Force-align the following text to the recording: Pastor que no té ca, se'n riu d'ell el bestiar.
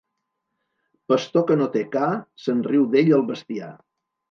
Pastor 1.13 1.43
que 1.51 1.59
no 1.59 1.67
té 1.77 1.85
ca, 1.97 2.09
se'n 2.47 2.65
riu 2.71 2.91
d'ell 2.97 3.15
el 3.21 3.29
bestiar. 3.31 3.73